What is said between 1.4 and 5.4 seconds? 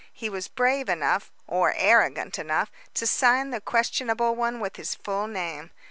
or arrogant enough to sign the questionable one with his full